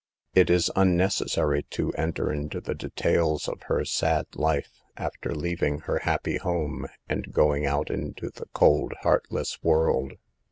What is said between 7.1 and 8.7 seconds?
going out into the